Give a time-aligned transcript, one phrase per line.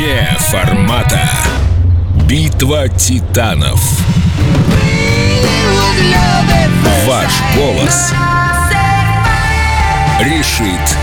[0.00, 1.30] Вне формата.
[2.26, 3.80] Битва титанов.
[7.06, 8.12] Ваш голос
[10.20, 10.99] решит.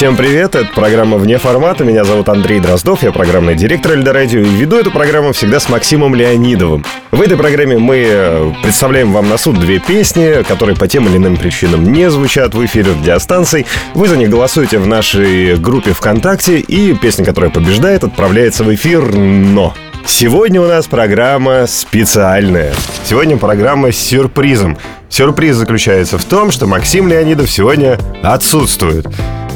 [0.00, 1.84] Всем привет, это программа «Вне формата».
[1.84, 6.14] Меня зовут Андрей Дроздов, я программный директор Эльдорадио и веду эту программу всегда с Максимом
[6.14, 6.86] Леонидовым.
[7.10, 11.18] В этой программе мы э, представляем вам на суд две песни, которые по тем или
[11.18, 13.66] иным причинам не звучат в эфире радиостанций.
[13.92, 19.02] Вы за них голосуете в нашей группе ВКонтакте, и песня, которая побеждает, отправляется в эфир
[19.14, 19.74] «Но».
[20.06, 22.72] Сегодня у нас программа специальная.
[23.04, 24.78] Сегодня программа с сюрпризом.
[25.10, 29.06] Сюрприз заключается в том, что Максим Леонидов сегодня отсутствует.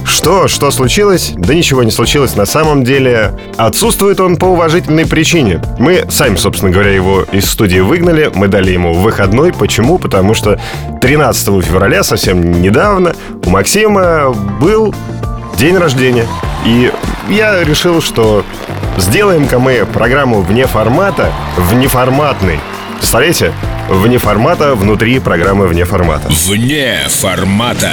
[0.04, 0.48] Что?
[0.48, 1.32] Что случилось?
[1.36, 3.38] Да ничего не случилось на самом деле.
[3.56, 5.60] Отсутствует он по уважительной причине.
[5.78, 8.30] Мы сами, собственно говоря, его из студии выгнали.
[8.34, 9.52] Мы дали ему выходной.
[9.52, 9.98] Почему?
[9.98, 10.60] Потому что
[11.00, 13.14] 13 февраля, совсем недавно,
[13.44, 14.94] у Максима был
[15.56, 16.26] день рождения.
[16.66, 16.92] И
[17.28, 18.44] я решил, что
[18.98, 22.60] сделаем-ка мы программу вне формата, внеформатной.
[22.98, 23.52] Представляете?
[23.88, 26.28] Вне формата, внутри программы вне формата.
[26.28, 27.92] Вне формата.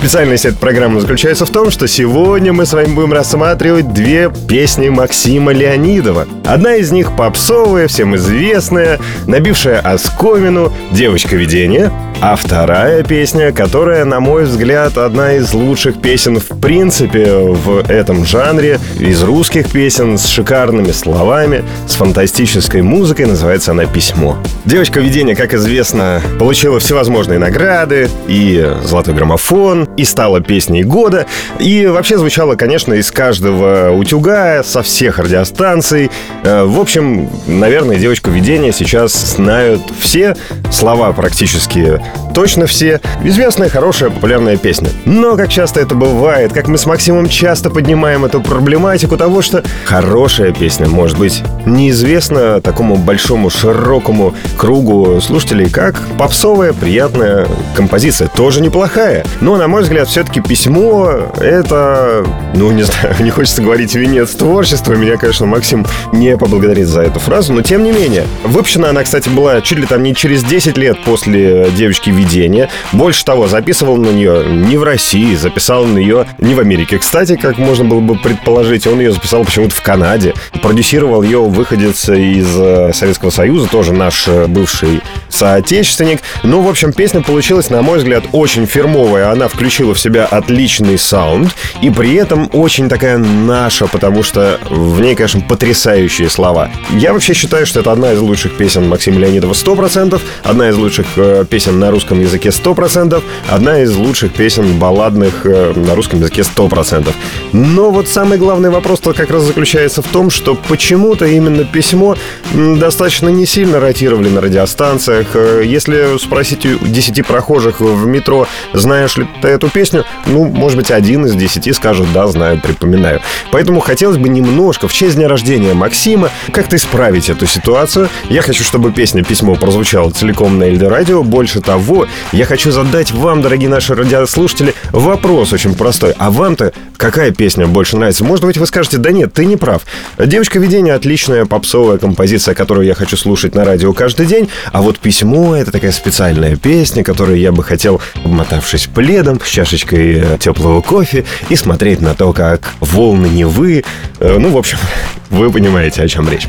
[0.00, 4.88] Специальность этой программы заключается в том, что сегодня мы с вами будем рассматривать две песни
[4.88, 6.26] Максима Леонидова.
[6.46, 11.92] Одна из них попсовая, всем известная, набившая оскомину «Девочка видения»,
[12.22, 18.26] а вторая песня, которая, на мой взгляд, одна из лучших песен в принципе в этом
[18.26, 24.38] жанре, из русских песен с шикарными словами, с фантастической музыкой, называется она «Письмо».
[24.64, 31.26] «Девочка видения», как известно, получила всевозможные награды и «Золотой граммофон», и стала песней года.
[31.58, 36.10] И вообще звучала, конечно, из каждого утюга, со всех радиостанций.
[36.42, 40.36] Э, в общем, наверное, девочку видения сейчас знают все
[40.70, 42.00] слова практически
[42.34, 43.00] точно все.
[43.24, 44.90] Известная, хорошая, популярная песня.
[45.04, 49.62] Но, как часто это бывает, как мы с Максимом часто поднимаем эту проблематику того, что
[49.84, 58.28] хорошая песня может быть неизвестна такому большому, широкому кругу слушателей, как попсовая, приятная композиция.
[58.28, 59.24] Тоже неплохая.
[59.40, 62.24] Но, на мой взгляд, все-таки письмо— это,
[62.54, 64.94] ну, не знаю, не хочется говорить венец творчества.
[64.94, 68.26] Меня, конечно, Максим не поблагодарит за эту фразу, но тем не менее.
[68.44, 72.68] Выпущена она, кстати, была чуть ли там не через 10 лет после «Девочки видения».
[72.92, 76.98] Больше того, записывал на нее не в России, записал на нее не в Америке.
[76.98, 80.34] Кстати, как можно было бы предположить, он ее записал почему-то в Канаде.
[80.62, 86.20] Продюсировал ее выходец из э, Советского Союза, тоже наш э, бывший соотечественник.
[86.42, 89.30] Ну, в общем, песня получилась, на мой взгляд, очень фирмовая.
[89.30, 95.00] Она включила в себя отличный саунд и при этом очень такая наша, потому что в
[95.00, 96.70] ней, конечно, потрясающие слова.
[96.90, 101.06] Я вообще считаю, что это одна из лучших песен Максима Леонидова 100%, одна из лучших
[101.14, 106.42] э, песен на русском языке 100%, одна из лучших песен балладных э, на русском языке
[106.42, 107.08] 100%.
[107.52, 112.16] Но вот самый главный вопрос-то как раз заключается в том, что почему-то именно письмо
[112.52, 115.28] достаточно не сильно ротировали на радиостанциях.
[115.34, 120.78] Э, если спросить у 10 прохожих в метро, знаешь ли ты эту песню, ну, может
[120.78, 123.20] быть, один из десяти скажет «да, знаю, припоминаю».
[123.52, 128.08] Поэтому хотелось бы немножко в честь дня рождения Максима как-то исправить эту ситуацию.
[128.30, 131.22] Я хочу, чтобы песня «Письмо» прозвучала целиком на Эльдо Радио.
[131.22, 136.14] Больше того, я хочу задать вам, дорогие наши радиослушатели, вопрос очень простой.
[136.16, 138.24] А вам-то какая песня больше нравится?
[138.24, 139.82] Может быть, вы скажете, да нет, ты не прав.
[140.18, 144.48] «Девочка видения»— отличная попсовая композиция, которую я хочу слушать на радио каждый день.
[144.72, 150.38] А вот «Письмо»— это такая специальная песня, которую я бы хотел, обмотавшись пледом, чашечкой э,
[150.38, 153.84] теплого кофе и смотреть на то, как волны Невы...
[154.18, 154.78] Э, ну, в общем,
[155.30, 156.48] вы понимаете, о чем речь.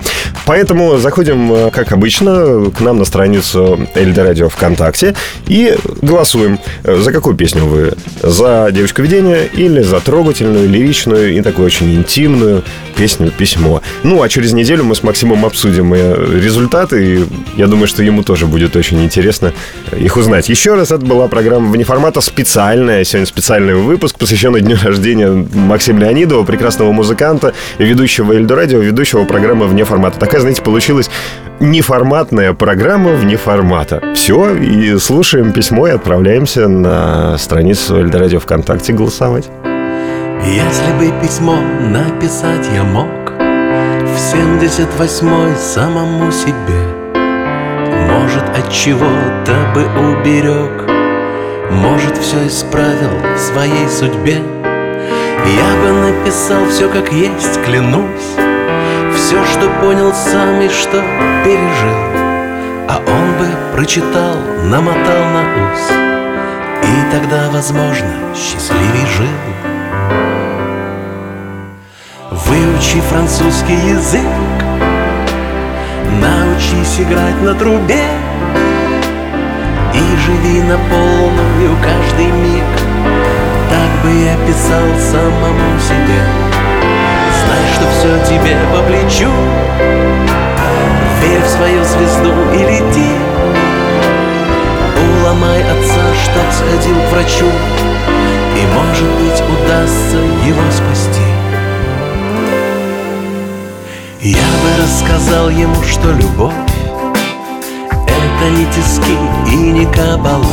[0.51, 5.15] Поэтому заходим, э, как обычно, к нам на страницу Эльда Радио ВКонтакте
[5.47, 6.59] и голосуем.
[6.83, 7.93] За какую песню вы?
[8.21, 12.63] За «Девочку видения» или за трогательную, лиричную и такую очень интимную
[12.97, 13.81] песню «Письмо».
[14.03, 17.25] Ну, а через неделю мы с Максимом обсудим результаты, и
[17.55, 19.53] я думаю, что ему тоже будет очень интересно
[19.97, 20.49] их узнать.
[20.49, 23.05] Еще раз, это была программа «Вне формата» специальная.
[23.05, 29.67] Сегодня специальный выпуск, посвященный дню рождения Максима Леонидова, прекрасного музыканта, ведущего Эльдо Радио, ведущего программы
[29.67, 30.19] «Вне формата».
[30.19, 31.09] Такая, знаете, получилась
[31.59, 34.01] неформатная программа вне формата.
[34.15, 39.49] Все, и слушаем письмо и отправляемся на страницу Эльдорадио ВКонтакте голосовать.
[40.43, 46.81] Если бы письмо написать я мог В семьдесят восьмой самому себе
[48.09, 50.89] Может, от чего-то бы уберег
[51.69, 54.37] Может, все исправил в своей судьбе
[55.45, 58.50] Я бы написал все как есть, клянусь
[59.31, 61.01] Все, что понял сам и что
[61.45, 61.95] пережил
[62.89, 64.35] А он бы прочитал,
[64.65, 65.79] намотал на ус.
[66.83, 69.27] И тогда, возможно, счастливей жил.
[72.29, 74.27] Выучи французский язык
[76.19, 78.03] Научись играть на трубе
[79.93, 82.65] И живи на полную каждый миг.
[83.69, 86.50] Так бы я писал самому себе
[87.51, 89.29] Знай, что все тебе по плечу
[91.21, 93.11] Верь в свою звезду и лети.
[95.19, 97.51] Уломай отца, чтоб сходил к врачу
[98.55, 101.21] И, может быть, удастся его спасти.
[104.21, 106.53] Я бы рассказал ему, что любовь
[108.07, 109.17] Это не тиски
[109.51, 110.45] и не кабала.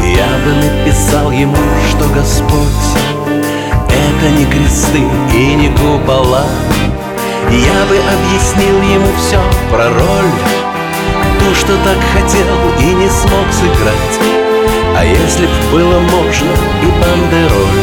[0.00, 1.56] Я бы написал ему,
[1.90, 3.01] что Господь
[3.92, 5.02] Это не кресты
[5.34, 6.46] и не купола
[7.50, 9.40] Я бы объяснил ему все
[9.70, 10.32] про роль
[11.38, 12.46] Ту, что так хотел
[12.78, 14.14] и не смог сыграть.
[14.96, 16.50] А если б было можно
[16.82, 17.82] и бандероль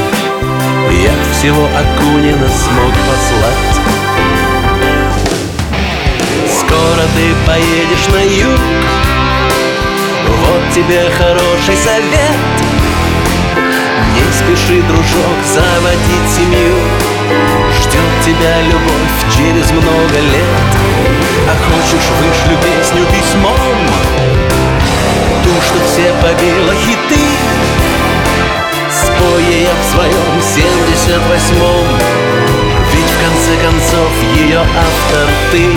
[0.92, 3.90] Я б всего Акунина смог послать.
[6.58, 8.60] Скоро ты поедешь на юг.
[10.28, 12.79] Вот тебе хороший совет
[14.26, 16.76] Не спеши, дружок, заводить семью.
[17.82, 20.70] Ждет тебя любовь через много лет.
[21.48, 23.56] А хочешь, вышлю песню письмом?
[25.44, 27.26] Ту, что все побила хиты
[28.92, 31.86] Спой я в своем семьдесят восьмом.
[32.92, 35.70] Ведь в конце концов ее автор ты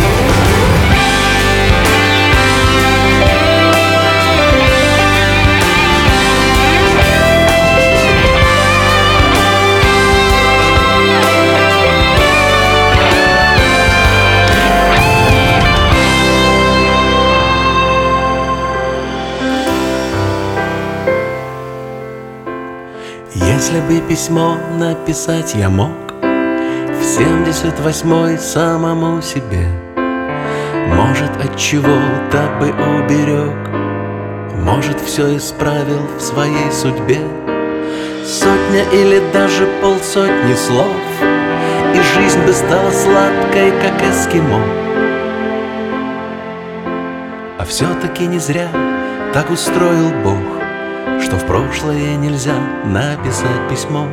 [23.63, 29.69] Если бы письмо написать я мог В семьдесят восьмой самому себе.
[30.89, 33.55] Может, от чего-то бы уберег
[34.57, 37.21] Может, все исправил в своей судьбе.
[38.27, 40.97] Сотня или даже полсотни слов
[41.95, 44.61] И жизнь бы стала сладкой, как эскимо.
[47.59, 48.67] А все-таки не зря
[49.33, 50.42] так устроил Бог
[51.21, 52.55] что в прошлое нельзя
[52.85, 54.09] написать письмо.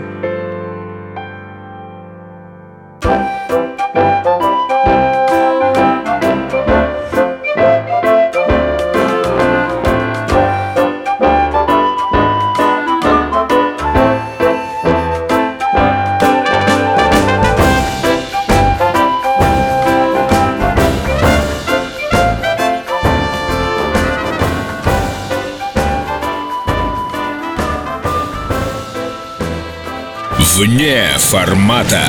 [30.40, 32.06] Вне формата.